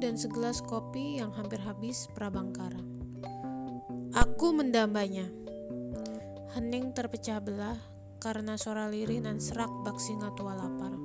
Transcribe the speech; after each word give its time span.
dan 0.00 0.16
segelas 0.16 0.64
kopi 0.64 1.20
yang 1.20 1.30
hampir 1.36 1.60
habis 1.60 2.08
prabangkara. 2.16 2.80
Aku 4.16 4.56
mendambanya. 4.56 5.28
Hening 6.56 6.96
terpecah 6.96 7.38
belah 7.38 7.78
karena 8.18 8.56
suara 8.56 8.88
lirih 8.88 9.20
dan 9.22 9.38
serak 9.38 9.70
bak 9.84 10.00
singa 10.00 10.32
tua 10.34 10.56
lapar. 10.56 10.96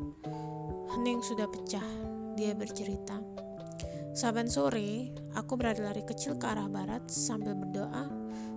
Hening 0.96 1.20
sudah 1.22 1.46
pecah, 1.52 1.86
dia 2.40 2.56
bercerita. 2.56 3.20
Saban 4.16 4.48
sore, 4.48 5.12
aku 5.36 5.60
berlari 5.60 6.08
kecil 6.08 6.40
ke 6.40 6.48
arah 6.48 6.72
barat 6.72 7.04
sambil 7.12 7.52
berdoa 7.52 8.08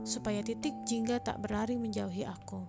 supaya 0.07 0.39
titik 0.41 0.73
jingga 0.87 1.19
tak 1.19 1.43
berlari 1.43 1.75
menjauhi 1.75 2.23
aku. 2.23 2.63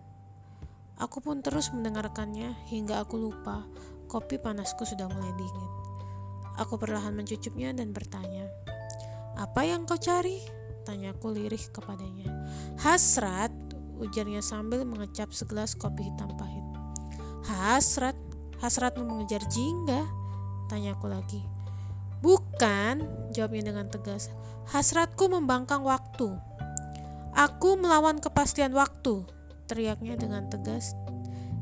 Aku 1.00 1.22
pun 1.22 1.40
terus 1.40 1.72
mendengarkannya 1.72 2.66
hingga 2.68 3.06
aku 3.06 3.16
lupa 3.16 3.64
kopi 4.10 4.36
panasku 4.42 4.84
sudah 4.84 5.08
mulai 5.08 5.32
dingin. 5.38 5.89
Aku 6.58 6.80
perlahan 6.82 7.14
mencucupnya 7.14 7.70
dan 7.76 7.94
bertanya, 7.94 8.50
"Apa 9.38 9.68
yang 9.68 9.86
kau 9.86 10.00
cari?" 10.00 10.42
Tanyaku 10.88 11.36
lirih 11.36 11.62
kepadanya. 11.70 12.32
"Hasrat," 12.82 13.54
ujarnya 14.02 14.42
sambil 14.42 14.88
mengecap 14.88 15.30
segelas 15.30 15.78
kopi 15.78 16.10
hitam 16.10 16.34
pahit. 16.40 16.66
"Hasrat? 17.46 18.18
Hasratmu 18.64 19.06
mengejar 19.06 19.46
jingga?" 19.52 20.08
Tanyaku 20.72 21.06
lagi. 21.12 21.42
"Bukan," 22.26 23.06
jawabnya 23.36 23.70
dengan 23.70 23.92
tegas. 23.92 24.34
"Hasratku 24.74 25.30
membangkang 25.30 25.86
waktu." 25.86 26.34
"Aku 27.38 27.78
melawan 27.78 28.18
kepastian 28.18 28.74
waktu," 28.74 29.24
teriaknya 29.70 30.18
dengan 30.18 30.50
tegas. 30.50 30.98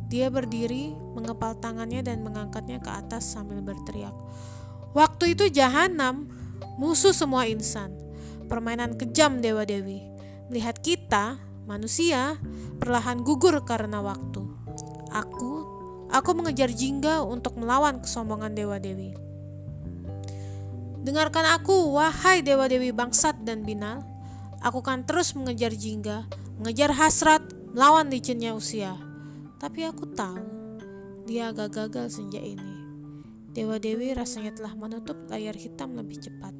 Dia 0.07 0.31
berdiri, 0.31 0.95
mengepal 0.95 1.59
tangannya 1.59 1.99
dan 1.99 2.23
mengangkatnya 2.23 2.79
ke 2.79 2.87
atas 2.87 3.27
sambil 3.27 3.59
berteriak, 3.59 4.15
Waktu 4.97 5.37
itu 5.37 5.45
jahanam, 5.53 6.25
musuh 6.81 7.13
semua 7.13 7.45
insan, 7.45 7.93
permainan 8.49 8.97
kejam 8.97 9.37
dewa-dewi. 9.45 10.01
Melihat 10.49 10.81
kita, 10.81 11.37
manusia, 11.69 12.41
perlahan 12.81 13.21
gugur 13.21 13.61
karena 13.61 14.01
waktu. 14.01 14.41
Aku, 15.13 15.53
aku 16.09 16.29
mengejar 16.33 16.73
jingga 16.73 17.21
untuk 17.21 17.61
melawan 17.61 18.01
kesombongan 18.01 18.57
dewa-dewi. 18.57 19.13
Dengarkan 21.05 21.45
aku, 21.53 21.93
wahai 21.93 22.41
dewa-dewi 22.41 22.89
bangsat 22.89 23.37
dan 23.45 23.61
binal. 23.61 24.01
Aku 24.65 24.81
kan 24.81 25.05
terus 25.05 25.37
mengejar 25.37 25.77
jingga, 25.77 26.25
mengejar 26.57 26.89
hasrat, 26.97 27.45
melawan 27.69 28.09
licinnya 28.09 28.57
usia. 28.57 28.97
Tapi 29.61 29.85
aku 29.85 30.09
tahu, 30.17 30.41
dia 31.29 31.53
agak 31.53 31.77
gagal 31.77 32.17
sejak 32.17 32.41
ini. 32.41 32.76
Dewa 33.57 33.81
Dewi 33.81 34.13
rasanya 34.13 34.53
telah 34.53 34.77
menutup 34.77 35.17
layar 35.33 35.57
hitam 35.57 35.97
lebih 35.97 36.21
cepat. 36.21 36.53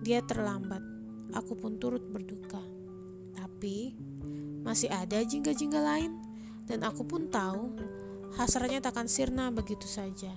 Dia 0.00 0.24
terlambat. 0.24 0.80
Aku 1.36 1.52
pun 1.52 1.76
turut 1.76 2.00
berduka. 2.00 2.64
Tapi 3.36 3.92
masih 4.64 4.88
ada 4.88 5.20
jingga-jingga 5.20 5.84
lain 5.84 6.16
dan 6.64 6.80
aku 6.80 7.04
pun 7.04 7.28
tahu 7.28 7.76
hasratnya 8.40 8.80
takkan 8.80 9.04
sirna 9.04 9.52
begitu 9.52 9.84
saja. 9.84 10.32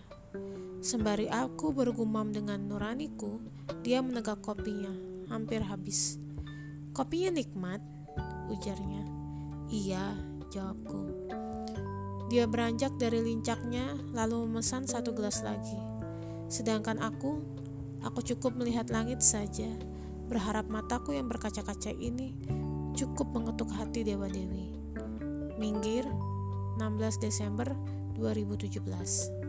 Sembari 0.84 1.32
aku 1.32 1.72
bergumam 1.72 2.36
dengan 2.36 2.68
nuraniku, 2.68 3.40
dia 3.80 4.04
menegak 4.04 4.44
kopinya, 4.44 4.92
hampir 5.32 5.64
habis. 5.64 6.20
Kopinya 6.92 7.40
nikmat, 7.40 7.80
ujarnya. 8.52 9.08
Iya, 9.72 10.20
jawabku. 10.52 11.32
Dia 12.28 12.44
beranjak 12.44 13.00
dari 13.00 13.24
lincaknya, 13.24 13.96
lalu 14.12 14.44
memesan 14.44 14.84
satu 14.84 15.16
gelas 15.16 15.40
lagi. 15.48 15.80
Sedangkan 16.52 17.00
aku, 17.00 17.40
aku 18.04 18.20
cukup 18.20 18.60
melihat 18.60 18.92
langit 18.92 19.24
saja, 19.24 19.72
berharap 20.28 20.68
mataku 20.68 21.16
yang 21.16 21.32
berkaca-kaca 21.32 21.96
ini 21.96 22.36
cukup 23.00 23.32
mengetuk 23.32 23.72
hati 23.72 24.04
Dewa 24.04 24.28
Dewi. 24.28 24.76
Minggir, 25.56 26.04
16 26.76 27.24
Desember 27.24 27.72
2017 28.20 29.47